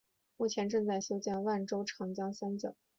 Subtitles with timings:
[0.35, 2.73] 目前正在修建万州长江三桥。